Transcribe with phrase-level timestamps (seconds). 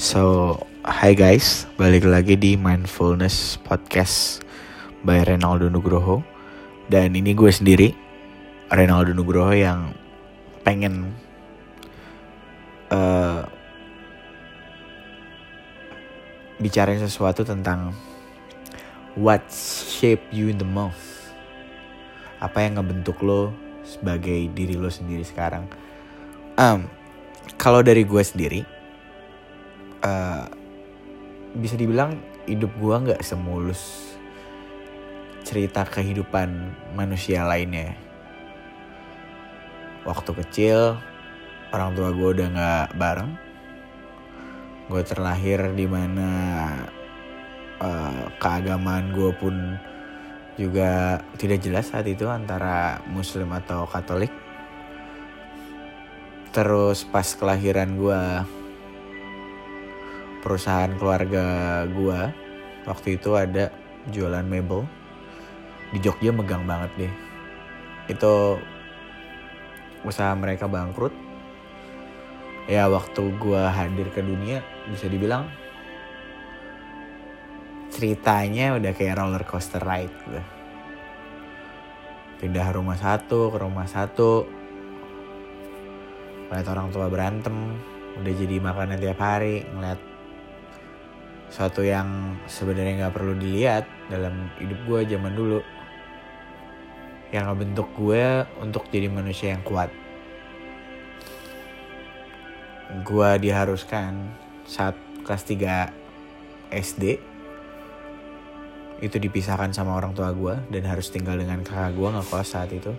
[0.00, 4.40] So, hi guys, balik lagi di Mindfulness Podcast
[5.04, 6.24] by Renaldo Nugroho.
[6.88, 7.92] Dan ini gue sendiri,
[8.72, 9.92] Renaldo Nugroho yang
[10.64, 11.12] pengen
[12.88, 13.44] uh,
[16.56, 17.92] Bicarain sesuatu tentang
[19.20, 21.28] What shape you the most.
[22.40, 23.52] Apa yang ngebentuk lo
[23.84, 25.68] sebagai diri lo sendiri sekarang.
[26.56, 26.88] Um,
[27.60, 28.79] Kalau dari gue sendiri
[30.04, 30.44] uh,
[31.56, 32.16] bisa dibilang
[32.46, 34.14] hidup gue nggak semulus
[35.44, 37.96] cerita kehidupan manusia lainnya.
[40.04, 40.96] Waktu kecil
[41.74, 43.32] orang tua gue udah nggak bareng.
[44.90, 46.30] Gue terlahir di mana
[47.78, 49.54] uh, keagamaan gue pun
[50.58, 54.32] juga tidak jelas saat itu antara Muslim atau Katolik.
[56.50, 58.22] Terus pas kelahiran gue
[60.40, 61.44] perusahaan keluarga
[61.92, 62.32] gua
[62.88, 63.68] waktu itu ada
[64.08, 64.88] jualan mebel.
[65.90, 67.14] Di Jogja megang banget deh.
[68.08, 68.56] Itu
[70.02, 71.12] usaha mereka bangkrut.
[72.70, 75.48] Ya waktu gua hadir ke dunia bisa dibilang
[77.90, 80.42] ceritanya udah kayak roller coaster ride gitu.
[82.40, 84.48] pindah rumah satu ke rumah satu.
[86.48, 87.76] Ngeliat orang tua berantem
[88.16, 90.00] udah jadi makanan tiap hari ngeliat
[91.50, 95.60] suatu yang sebenarnya nggak perlu dilihat dalam hidup gue zaman dulu.
[97.34, 99.90] Yang ngebentuk gue untuk jadi manusia yang kuat.
[103.02, 104.34] Gue diharuskan
[104.66, 104.94] saat
[105.26, 107.18] kelas 3 SD
[109.00, 112.94] itu dipisahkan sama orang tua gue dan harus tinggal dengan kakak gue ngekos saat itu.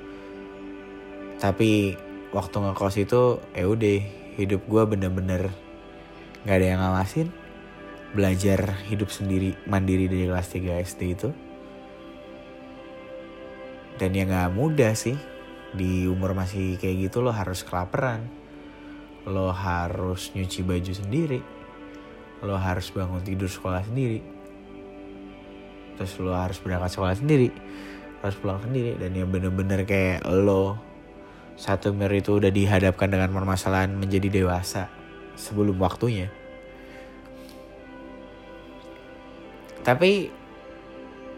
[1.40, 1.96] Tapi
[2.36, 4.00] waktu ngekos itu ya udah
[4.40, 5.52] hidup gue bener-bener
[6.48, 7.41] nggak ada yang ngawasin
[8.12, 11.30] belajar hidup sendiri mandiri dari kelas 3 SD itu.
[13.96, 15.16] Dan ya nggak mudah sih.
[15.72, 18.28] Di umur masih kayak gitu lo harus kelaparan.
[19.24, 21.40] Lo harus nyuci baju sendiri.
[22.44, 24.19] Lo harus bangun tidur sekolah sendiri.
[25.96, 27.47] Terus lo harus berangkat sekolah sendiri.
[28.19, 29.00] Harus pulang sendiri.
[29.00, 30.75] Dan ya bener-bener kayak lo
[31.56, 34.90] satu umur itu udah dihadapkan dengan permasalahan menjadi dewasa
[35.38, 36.41] sebelum waktunya
[39.91, 40.31] tapi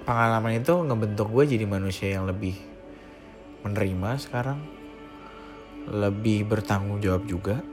[0.06, 2.53] pengalaman itu ngebentuk gue jadi manusia yang lebih
[3.66, 4.62] menerima sekarang.
[5.90, 7.66] Lebih bertanggung jawab juga.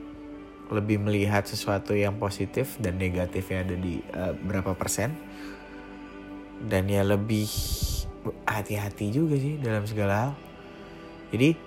[0.73, 5.13] Lebih melihat sesuatu yang positif dan negatif yang ada di uh, berapa persen.
[6.65, 7.45] Dan ya lebih
[8.49, 10.33] hati-hati juga sih dalam segala hal.
[11.29, 11.61] Jadi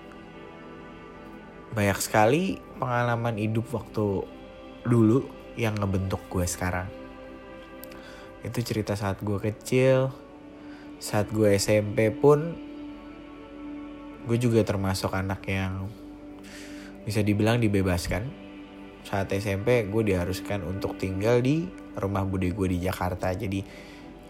[1.70, 4.26] banyak sekali pengalaman hidup waktu
[4.82, 5.22] dulu
[5.54, 7.03] yang ngebentuk gue sekarang
[8.44, 10.12] itu cerita saat gue kecil
[11.04, 12.56] saat gue SMP pun
[14.24, 15.84] gue juga termasuk anak yang
[17.04, 18.24] bisa dibilang dibebaskan.
[19.04, 21.68] Saat SMP gue diharuskan untuk tinggal di
[22.00, 23.36] rumah bude gue di Jakarta.
[23.36, 23.60] Jadi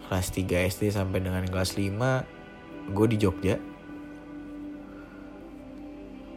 [0.05, 3.55] kelas 3 SD sampai dengan kelas 5 gue di Jogja.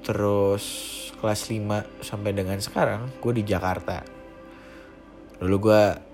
[0.06, 0.64] Terus
[1.18, 4.06] kelas 5 sampai dengan sekarang gue di Jakarta.
[5.42, 6.07] Dulu gue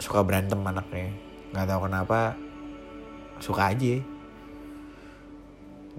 [0.00, 1.12] suka berantem anaknya.
[1.52, 2.18] Nggak tahu kenapa
[3.38, 4.00] suka aja.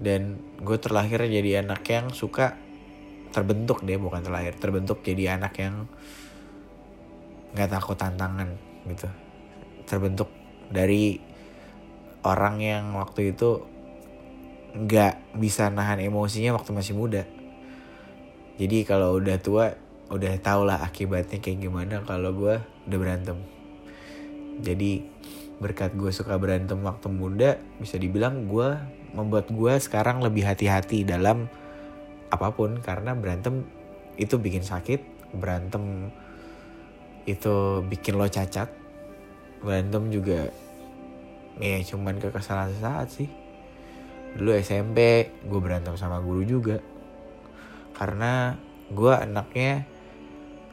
[0.02, 2.58] Dan gue terlahir jadi anak yang suka
[3.32, 5.86] terbentuk deh bukan terlahir terbentuk jadi anak yang
[7.54, 8.58] nggak takut tantangan
[8.90, 9.08] gitu.
[9.86, 10.28] Terbentuk
[10.68, 11.22] dari
[12.26, 13.62] orang yang waktu itu
[14.72, 17.22] nggak bisa nahan emosinya waktu masih muda.
[18.58, 19.72] Jadi kalau udah tua
[20.12, 23.61] udah tau lah akibatnya kayak gimana kalau gue udah berantem
[24.60, 25.06] jadi
[25.62, 28.74] berkat gue suka berantem waktu muda bisa dibilang gue
[29.14, 31.46] membuat gue sekarang lebih hati-hati dalam
[32.28, 32.82] apa pun.
[32.82, 33.62] Karena berantem
[34.18, 36.12] itu bikin sakit berantem
[37.24, 38.68] itu bikin lo cacat
[39.62, 40.50] berantem juga
[41.62, 43.30] ya cuman kekesalan sesaat sih.
[44.34, 46.82] Dulu SMP gue berantem sama guru juga.
[47.94, 48.56] Karena
[48.90, 49.86] gue anaknya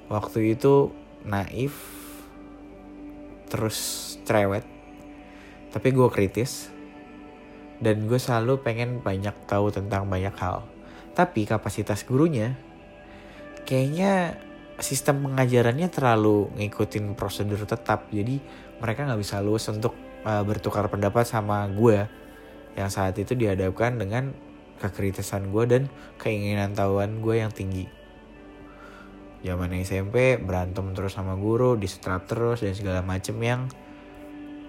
[0.10, 0.90] waktu itu
[1.28, 1.99] naif
[3.50, 3.78] terus
[4.24, 4.64] cerewet.
[5.74, 6.70] Tapi gue kritis.
[7.80, 10.68] Dan gue selalu pengen banyak tahu tentang banyak hal.
[11.16, 12.56] Tapi kapasitas gurunya
[13.64, 14.40] kayaknya
[14.82, 18.08] sistem pengajarannya terlalu ngikutin prosedur tetap.
[18.10, 18.40] Jadi
[18.80, 19.94] mereka nggak bisa luas untuk
[20.24, 22.08] uh, bertukar pendapat sama gue
[22.76, 24.32] yang saat itu dihadapkan dengan
[24.80, 25.84] kekritisan gue dan
[26.16, 27.99] keinginan tahuan gue yang tinggi
[29.40, 33.72] zaman SMP berantem terus sama guru disetrap terus dan segala macem yang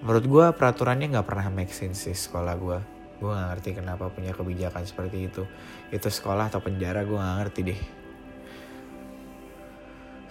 [0.00, 2.78] menurut gue peraturannya nggak pernah make sense di sekolah gue
[3.20, 5.44] gue gak ngerti kenapa punya kebijakan seperti itu.
[5.92, 7.80] Itu sekolah atau penjara gue gak ngerti deh.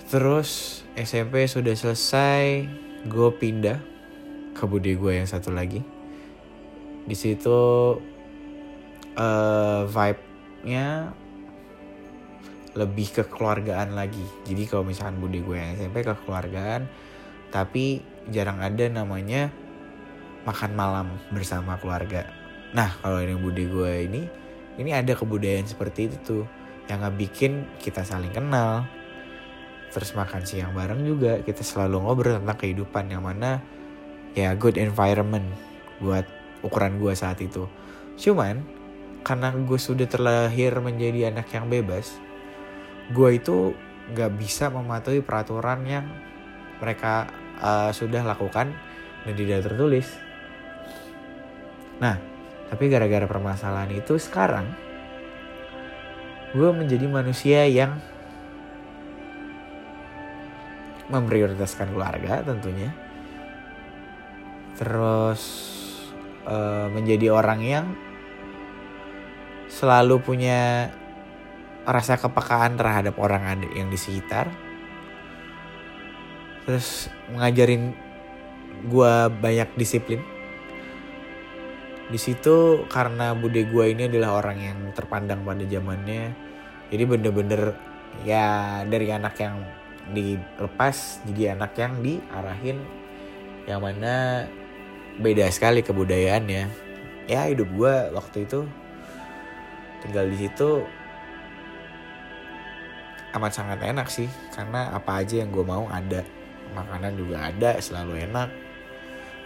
[0.09, 2.65] Terus SMP sudah selesai
[3.06, 3.77] gue pindah
[4.57, 5.86] ke budi gue yang satu lagi.
[7.06, 7.62] Di situ
[9.13, 11.13] uh, vibe-nya
[12.80, 16.88] lebih ke kekeluargaan lagi jadi kalau misalkan budi gue yang SMP kekeluargaan
[17.52, 18.00] tapi
[18.30, 19.50] jarang ada namanya
[20.46, 22.30] makan malam bersama keluarga.
[22.72, 24.22] Nah kalau ini budi gue ini,
[24.78, 26.44] ini ada kebudayaan seperti itu tuh
[26.88, 28.86] yang bikin kita saling kenal.
[29.90, 33.58] Terus makan siang bareng juga kita selalu ngobrol tentang kehidupan yang mana
[34.38, 35.46] ya good environment
[35.98, 36.24] buat
[36.62, 37.66] ukuran gue saat itu.
[38.16, 38.62] Cuman
[39.25, 42.22] karena gue sudah terlahir menjadi anak yang bebas,
[43.10, 43.74] gue itu
[44.14, 46.06] gak bisa mematuhi peraturan yang
[46.82, 47.30] mereka
[47.62, 48.74] uh, sudah lakukan
[49.26, 50.08] dan tidak tertulis.
[52.00, 52.16] Nah,
[52.70, 54.70] tapi gara-gara permasalahan itu sekarang
[56.54, 58.02] gue menjadi manusia yang
[61.10, 62.94] memprioritaskan keluarga tentunya.
[64.78, 65.42] Terus
[66.46, 67.86] uh, menjadi orang yang
[69.70, 70.90] selalu punya
[71.89, 74.53] rasa kepekaan terhadap orang yang di sekitar.
[76.69, 77.97] Terus ngajarin
[78.86, 80.21] gue banyak disiplin.
[82.09, 86.50] Di situ karena bude gue ini adalah orang yang terpandang pada zamannya
[86.89, 87.77] jadi bener-bener
[88.25, 89.62] ya dari anak yang
[90.09, 92.81] dilepas jadi anak yang diarahin
[93.69, 94.45] yang mana
[95.21, 96.89] beda sekali kebudayaannya.
[97.30, 98.65] Ya hidup gue waktu itu
[100.01, 100.81] tinggal di situ
[103.36, 104.30] amat sangat enak sih.
[104.54, 106.26] Karena apa aja yang gue mau ada.
[106.74, 108.50] Makanan juga ada selalu enak.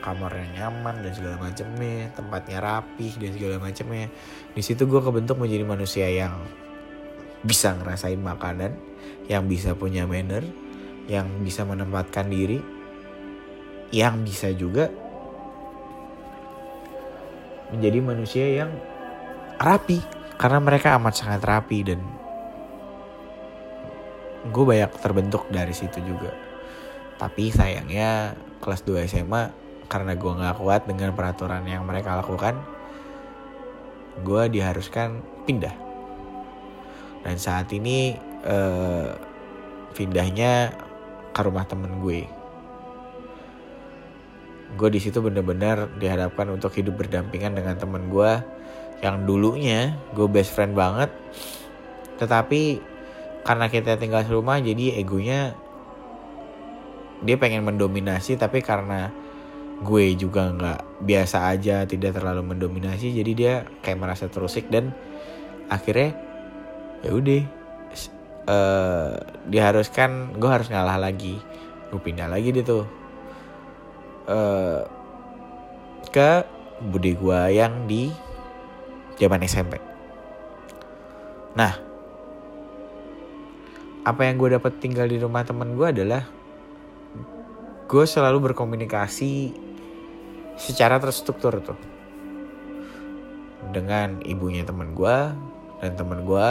[0.04, 4.12] Kamarnya nyaman dan segala macamnya tempatnya rapih dan segala macamnya
[4.52, 6.44] di situ gue kebentuk menjadi manusia yang
[7.40, 8.76] bisa ngerasain makanan
[9.32, 10.44] yang bisa punya manner
[11.08, 12.60] yang bisa menempatkan diri
[13.96, 14.92] yang bisa juga
[17.74, 18.72] menjadi manusia yang
[19.58, 19.98] rapi.
[20.38, 22.00] Karena mereka amat sangat rapi dan
[24.50, 26.34] gue banyak terbentuk dari situ juga
[27.24, 29.44] tapi sayangnya kelas 2 SMA
[29.88, 32.58] karena gue gak kuat dengan peraturan yang mereka lakukan,
[34.26, 35.76] gue diharuskan pindah.
[37.24, 39.10] Dan saat ini eh,
[39.94, 40.74] pindahnya
[41.32, 42.26] ke rumah temen gue.
[44.74, 48.42] Gue di situ bener-bener dihadapkan untuk hidup berdampingan dengan temen gue
[49.06, 51.14] yang dulunya gue best friend banget.
[52.18, 52.93] Tetapi
[53.44, 55.56] karena kita tinggal serumah jadi egonya
[57.24, 59.12] dia pengen mendominasi tapi karena
[59.84, 63.54] gue juga nggak biasa aja tidak terlalu mendominasi jadi dia
[63.84, 64.96] kayak merasa terusik dan
[65.68, 66.16] akhirnya
[67.04, 67.42] ya udah
[68.48, 69.14] uh,
[69.48, 71.36] diharuskan gue harus ngalah lagi
[71.92, 72.88] gue pindah lagi deh tuh
[74.32, 74.88] uh,
[76.12, 76.48] ke
[76.80, 78.08] budi gue yang di
[79.20, 79.80] zaman SMP
[81.60, 81.93] nah
[84.04, 86.28] apa yang gue dapat tinggal di rumah temen gue adalah
[87.88, 89.56] gue selalu berkomunikasi
[90.60, 91.80] secara terstruktur tuh.
[93.72, 95.18] Dengan ibunya temen gue
[95.80, 96.50] dan temen gue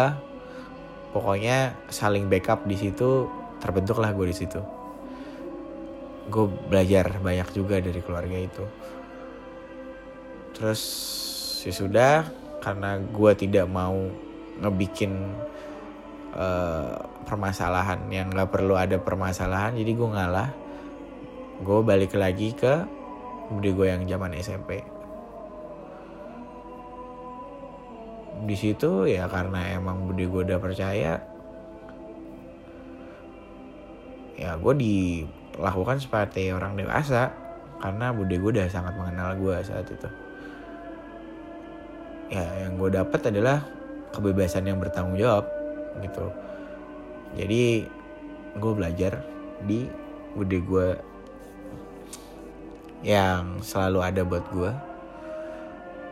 [1.12, 3.28] pokoknya saling backup di situ
[3.61, 4.61] terbentuklah gue di situ.
[6.32, 8.64] Gue belajar banyak juga dari keluarga itu.
[10.56, 10.82] Terus
[11.68, 12.14] ya sudah
[12.64, 14.09] karena gue tidak mau
[14.62, 15.12] ngebikin
[16.36, 16.96] uh,
[17.28, 20.50] permasalahan yang nggak perlu ada permasalahan jadi gue ngalah.
[21.62, 22.84] Gue balik lagi ke
[23.52, 24.82] budi gue yang zaman SMP
[28.42, 31.22] di situ ya karena emang budi gue udah percaya
[34.34, 37.30] ya gue dilakukan seperti orang dewasa
[37.78, 40.08] karena budi gue udah sangat mengenal gue saat itu.
[42.30, 43.62] Ya yang gue dapat adalah
[44.14, 45.46] kebebasan yang bertanggung jawab
[46.00, 46.26] gitu.
[47.37, 47.88] Jadi
[48.56, 49.25] gue belajar
[49.64, 49.88] di
[50.32, 50.88] budi gue
[53.02, 54.70] yang selalu ada buat gue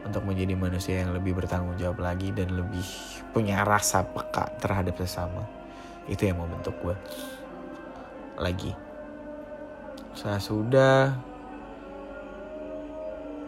[0.00, 2.84] untuk menjadi manusia yang lebih bertanggung jawab lagi dan lebih
[3.30, 5.44] punya rasa peka terhadap sesama.
[6.08, 6.96] Itu yang membentuk gue
[8.40, 8.72] lagi.
[10.16, 11.14] Saya sudah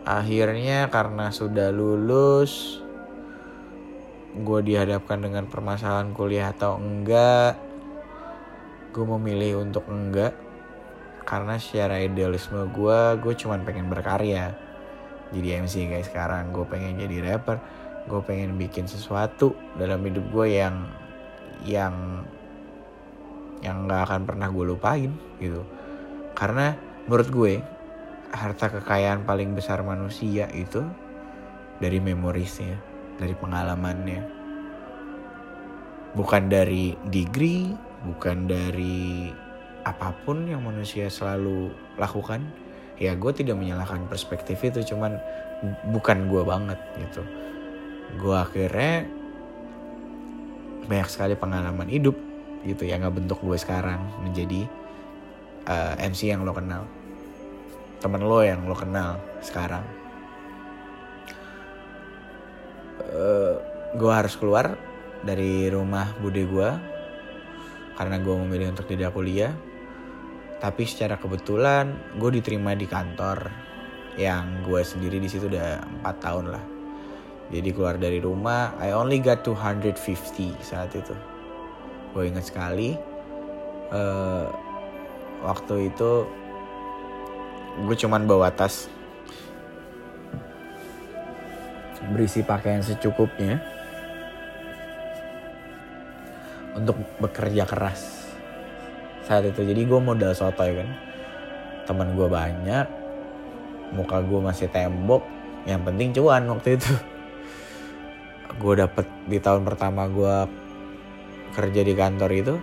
[0.05, 2.82] akhirnya karena sudah lulus
[4.33, 7.61] gue dihadapkan dengan permasalahan kuliah atau enggak
[8.93, 10.33] gue memilih untuk enggak.
[11.23, 14.57] Karena secara idealisme gue gue cuman pengen berkarya.
[15.33, 17.61] Jadi MC guys sekarang gue pengen jadi rapper
[18.03, 20.91] gue pengen bikin sesuatu dalam hidup gue yang
[21.63, 22.27] yang
[23.63, 25.63] yang nggak akan pernah gue lupain gitu.
[26.35, 26.75] Karena
[27.07, 27.55] menurut gue
[28.33, 30.83] harta kekayaan paling besar manusia itu
[31.79, 32.92] dari memorisnya
[33.23, 34.21] dari pengalamannya.
[36.19, 37.71] Bukan dari degree
[38.03, 39.31] bukan dari
[39.87, 42.43] apa pun yang manusia selalu lakukan.
[42.99, 45.17] Ya gue tidak menyalahkan perspektif itu cuman
[45.95, 47.23] bukan gue banget gitu.
[48.19, 49.07] Gue akhirnya
[50.91, 52.19] banyak sekali pengalaman hidup
[52.67, 54.67] gitu yang bentuk gue sekarang menjadi
[55.71, 56.85] uh, eh, MC yang lo kenal.
[58.03, 60.02] Temen lo yang lo kenal sekarang
[63.13, 63.55] uh,
[63.95, 64.75] gue harus keluar
[65.23, 66.71] dari rumah bude gue
[67.95, 69.53] karena gue memilih untuk tidak kuliah.
[70.59, 73.51] Tapi secara kebetulan gue diterima di kantor
[74.15, 76.65] yang gue sendiri di situ udah empat tahun lah.
[77.53, 81.13] Jadi keluar dari rumah I only got 250 saat itu.
[82.15, 82.97] Gue ingat sekali
[83.93, 84.47] uh,
[85.43, 86.25] waktu itu
[87.83, 88.89] gue cuman bawa tas
[92.11, 93.63] berisi pakaian secukupnya
[96.75, 98.27] untuk bekerja keras
[99.23, 99.63] saat itu.
[99.63, 100.89] Jadi gue modal sotoy kan.
[101.87, 102.87] Teman gue banyak
[103.93, 105.21] muka gue masih tembok
[105.69, 106.93] yang penting cuan waktu itu.
[108.61, 110.37] Gue dapet di tahun pertama gue
[111.57, 112.55] kerja di kantor itu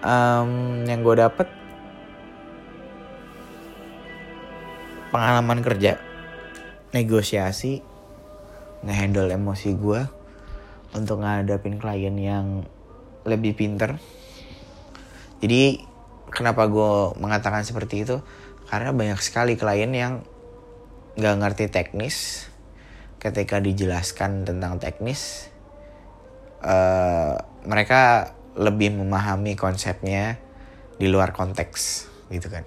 [0.00, 1.48] um, yang gue dapet
[5.12, 6.00] pengalaman kerja
[6.92, 7.80] negosiasi
[8.86, 10.00] ngehandle emosi gue
[10.94, 12.62] untuk ngadapin klien yang
[13.26, 13.98] lebih pinter.
[15.42, 15.82] Jadi
[16.30, 18.22] kenapa gue mengatakan seperti itu?
[18.70, 20.22] Karena banyak sekali klien yang
[21.18, 22.48] gak ngerti teknis.
[23.18, 25.50] Ketika dijelaskan tentang teknis
[26.62, 27.34] uh,
[27.66, 30.38] mereka lebih memahami konsepnya
[30.96, 32.64] di luar konteks gitu kan.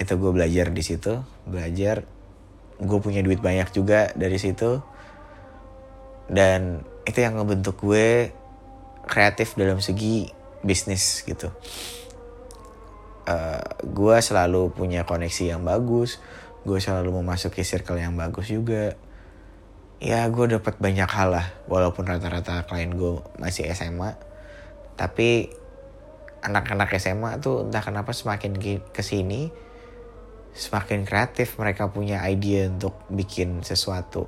[0.00, 1.20] Itu gue belajar di situ.
[1.44, 2.06] Belajar
[2.76, 4.80] gue punya duit banyak juga dari situ.
[6.26, 8.34] Dan itu yang ngebentuk gue
[9.06, 10.26] kreatif dalam segi
[10.66, 11.52] bisnis gitu.
[13.26, 16.22] Uh, gue selalu punya koneksi yang bagus
[16.66, 18.98] gue selalu memasuki circle yang bagus juga.
[20.02, 24.18] Ya gue dapat banyak hal lah walaupun rata-rata klien gue masih SMA
[24.98, 25.48] tapi
[26.44, 28.60] anak-anak SMA tuh entah kenapa semakin
[28.92, 29.48] ke sini
[30.56, 34.24] semakin kreatif mereka punya ide untuk bikin sesuatu.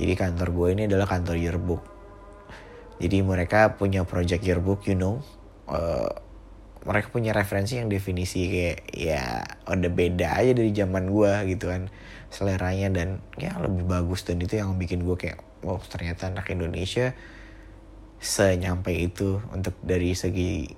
[0.00, 1.84] Jadi kantor gue ini adalah kantor yearbook.
[2.96, 5.20] Jadi mereka punya project yearbook you know.
[5.68, 6.08] Uh,
[6.80, 11.92] mereka punya referensi yang definisi kayak ya udah beda aja dari zaman gue gitu kan
[12.32, 12.88] seleranya.
[12.88, 17.12] Dan ya lebih bagus dan itu yang bikin gue kayak wow ternyata anak Indonesia
[18.20, 20.68] senyampe itu untuk dari segi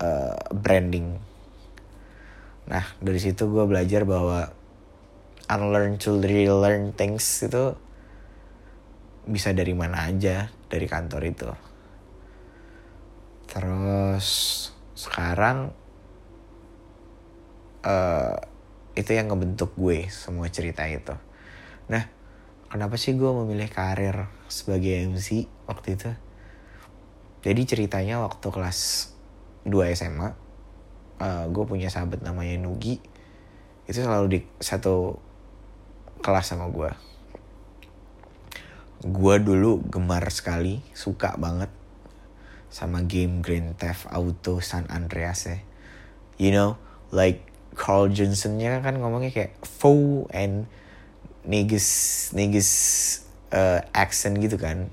[0.00, 1.27] uh, branding
[2.68, 4.52] nah dari situ gue belajar bahwa
[5.48, 7.72] unlearn to relearn things itu
[9.28, 10.52] bisa dari mana aja?
[10.68, 11.50] Dari kantor itu.
[13.48, 14.28] Terus
[14.92, 15.72] sekarang
[17.84, 18.36] uh,
[18.92, 21.16] itu yang ngebentuk gue semua cerita itu.
[21.88, 22.04] Nah
[22.68, 26.10] kenapa sih gue memilih karir sebagai MC waktu itu?
[27.40, 29.12] Jadi ceritanya waktu kelas
[29.64, 30.47] 2 SMA
[31.18, 33.02] uh, gue punya sahabat namanya Nugi.
[33.86, 35.18] Itu selalu di satu
[36.18, 36.90] kelas sama gue
[38.98, 41.70] gue dulu gemar sekali suka banget
[42.66, 45.58] sama game Grand Theft Auto San Andreas ya.
[46.34, 46.74] You know
[47.14, 47.46] like
[47.78, 50.66] Carl Johnsonnya kan ngomongnya kayak faux and
[51.46, 51.86] niggas
[52.34, 52.70] niggas
[53.54, 54.90] uh, accent gitu kan.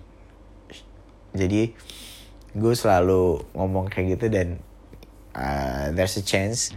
[1.33, 1.73] Jadi
[2.55, 4.61] gue selalu ngomong kayak gitu dan
[5.35, 6.71] uh, there's a chance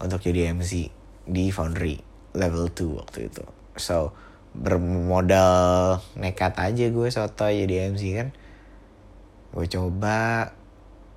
[0.00, 0.92] untuk jadi MC
[1.24, 2.00] di Foundry
[2.36, 3.44] level 2 waktu itu.
[3.80, 4.12] So
[4.50, 8.28] bermodal nekat aja gue soto jadi MC kan.
[9.50, 10.52] Gue coba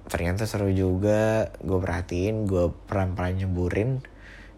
[0.08, 1.52] ternyata seru juga.
[1.60, 4.04] Gue perhatiin gue peran-peran nyeburin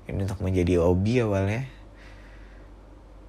[0.06, 1.66] ini untuk menjadi hobi awalnya.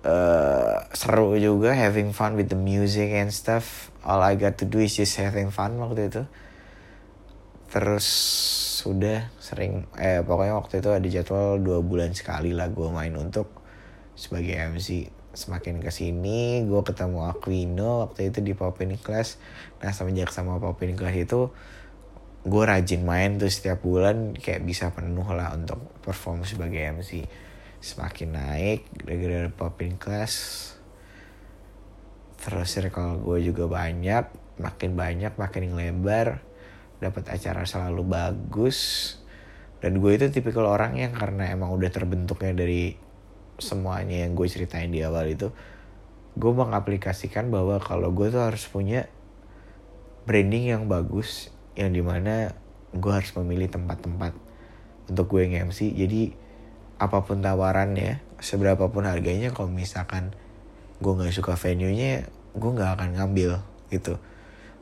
[0.06, 3.90] Uh, seru juga having fun with the music and stuff.
[4.06, 6.22] All I got to do is just having fun waktu itu
[7.76, 8.08] terus
[8.80, 13.52] sudah sering eh pokoknya waktu itu ada jadwal dua bulan sekali lah gue main untuk
[14.16, 19.36] sebagai MC semakin ke sini gue ketemu Aquino waktu itu di Popin Class
[19.84, 21.52] nah semenjak sama Popin Class itu
[22.48, 27.28] gue rajin main tuh setiap bulan kayak bisa penuh lah untuk perform sebagai MC
[27.84, 30.72] semakin naik gara-gara popin class
[32.40, 36.40] terus circle gue juga banyak makin banyak makin lebar
[37.02, 38.78] dapat acara selalu bagus.
[39.80, 42.96] Dan gue itu tipikal orang yang karena emang udah terbentuknya dari
[43.56, 45.48] semuanya yang gue ceritain di awal itu
[46.36, 49.08] gue mengaplikasikan bahwa kalau gue tuh harus punya
[50.28, 52.52] branding yang bagus yang di mana
[52.92, 54.36] gue harus memilih tempat-tempat
[55.08, 56.36] untuk gue nge-MC jadi
[57.00, 60.36] apa pun tawarannya seberapa pun harganya kalau misalkan
[61.00, 63.60] gue nggak suka venue nya gue nggak akan ngambil
[63.92, 64.16] gitu.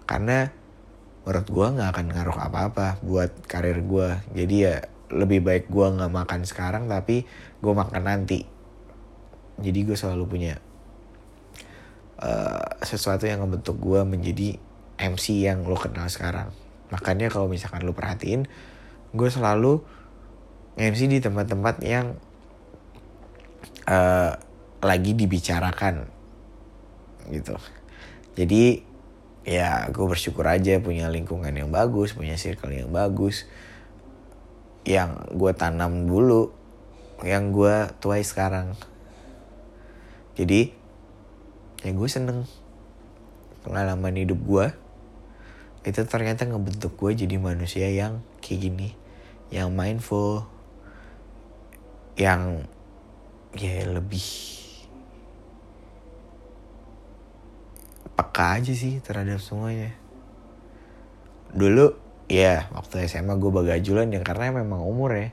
[0.07, 0.55] Karena
[1.25, 4.77] menurut gue nggak akan ngaruh apa-apa buat karir gue jadi ya
[5.15, 7.23] lebih baik gue nggak makan sekarang tapi
[7.61, 8.43] gue makan nanti.
[9.61, 10.55] Jadi gue selalu punya
[12.19, 14.59] uh, sesuatu yang membentuk gue menjadi
[14.99, 16.51] MC yang lo kenal sekarang.
[16.91, 18.51] Makanya kalau misalkan lu perhatiin
[19.15, 19.79] gue selalu
[20.75, 22.19] MC di tempat-tempat yang
[23.87, 24.35] uh,
[24.83, 26.11] lagi dibicarakan.
[27.31, 27.55] Gitu.
[28.35, 28.83] Jadi
[29.45, 33.45] ya gue bersyukur aja punya lingkungan yang bagus punya circle yang bagus.
[34.85, 36.53] Yang gue tanam dulu
[37.25, 38.77] yang gue tuai sekarang.
[40.37, 40.73] Jadi
[41.85, 42.49] ya gue seneng
[43.65, 44.67] pengalaman hidup gue
[45.85, 48.89] itu ternyata ngebentuk gue jadi manusia yang kayak gini
[49.53, 50.49] yang mindful
[52.17, 52.65] yang
[53.53, 54.25] ya lebih
[58.15, 59.95] peka aja sih terhadap semuanya.
[61.55, 61.95] Dulu
[62.31, 65.29] ya waktu SMA gue bagajulan ya karena memang umur ya.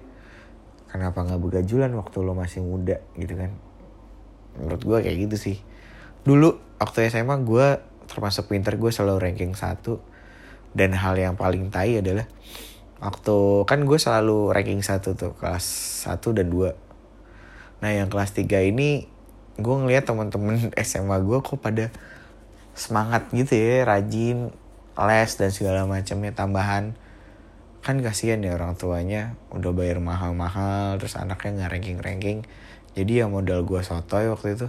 [0.91, 3.55] Kenapa nggak begajulan waktu lo masih muda gitu kan?
[4.59, 5.57] Menurut gue kayak gitu sih.
[6.27, 7.79] Dulu waktu SMA gue
[8.11, 10.03] termasuk pinter gue selalu ranking satu.
[10.71, 12.23] Dan hal yang paling tai adalah
[13.01, 15.65] waktu kan gue selalu ranking satu tuh kelas
[16.05, 19.09] 1 dan 2 nah yang kelas 3 ini
[19.57, 21.89] gue ngeliat teman-teman SMA gue kok pada
[22.75, 24.51] semangat gitu ya rajin
[24.95, 26.95] les dan segala macamnya tambahan.
[27.81, 32.45] Kan kasihan ya orang tuanya udah bayar mahal-mahal terus anaknya nggak ranking-ranking.
[32.93, 34.67] Jadi ya modal gue sotoy waktu itu.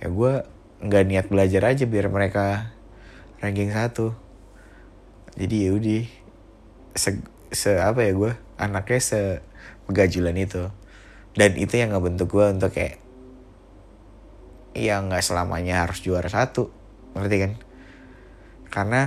[0.00, 0.32] Ya gue
[0.78, 2.72] nggak niat belajar aja biar mereka
[3.44, 4.16] ranking satu.
[5.36, 6.02] Jadi ya udah
[6.96, 7.10] se,
[7.52, 9.20] se apa ya gue anaknya se
[9.84, 10.72] pegajulan itu.
[11.36, 12.96] Dan itu yang ngebentuk gue untuk kayak
[14.72, 16.77] ya nggak selamanya harus juara satu
[17.16, 17.52] ngerti kan?
[18.68, 19.00] Karena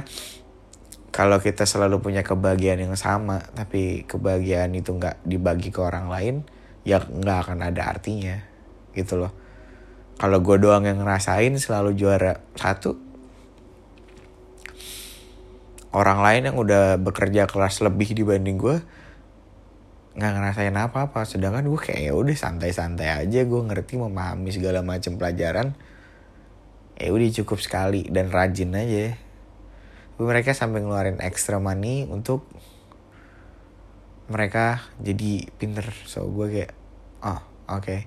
[1.12, 6.48] kalau kita selalu punya kebahagiaan yang sama tapi kebahagiaan itu nggak dibagi ke orang lain
[6.88, 8.40] ya nggak akan ada artinya
[8.96, 9.36] gitu loh.
[10.18, 12.96] Kalau gue doang yang ngerasain selalu juara satu
[15.92, 18.80] orang lain yang udah bekerja kelas lebih dibanding gue
[20.16, 21.28] nggak ngerasain apa-apa.
[21.28, 25.76] Sedangkan gue kayak ya udah santai-santai aja gue ngerti memahami segala macam pelajaran
[27.02, 29.18] ya udah cukup sekali dan rajin aja.
[30.14, 32.46] Tapi mereka sampai ngeluarin extra money untuk
[34.30, 35.90] mereka jadi pinter.
[36.06, 36.72] So gue kayak
[37.26, 37.82] oh oke.
[37.82, 38.02] Okay.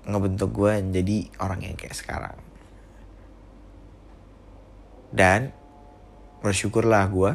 [0.00, 2.38] ngebentuk gue jadi orang yang kayak sekarang.
[5.10, 5.50] Dan
[6.40, 7.32] bersyukurlah gue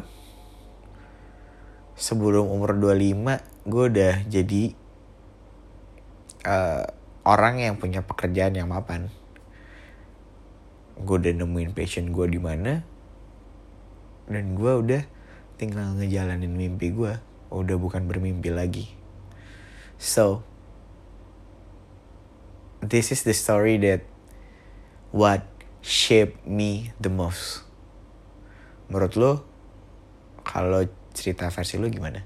[1.96, 4.64] sebelum umur 25 gue udah jadi
[6.44, 6.86] uh,
[7.26, 9.10] orang yang punya pekerjaan yang mapan.
[10.96, 12.86] Gue udah nemuin passion gue di mana
[14.26, 15.04] dan gue udah
[15.56, 17.14] tinggal ngejalanin mimpi gue
[17.54, 18.92] udah bukan bermimpi lagi
[20.02, 20.44] so
[22.82, 24.04] this is the story that
[25.14, 25.46] what
[25.86, 27.64] shaped me the most
[28.90, 29.32] menurut lo
[30.42, 30.84] kalau
[31.14, 32.26] cerita versi lo gimana